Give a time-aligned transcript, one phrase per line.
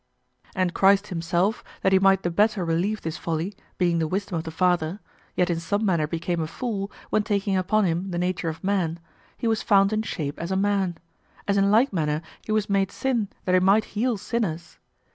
[0.55, 4.45] And Christ himself, that he might the better relieve this folly, being the wisdom of
[4.45, 4.99] the Father,
[5.35, 8.99] yet in some manner became a fool when taking upon him the nature of man,
[9.37, 10.97] he was found in shape as a man;
[11.47, 14.79] as in like manner he was made sin that he might heal sinners.